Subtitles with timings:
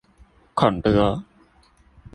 [0.55, 1.23] 孔劉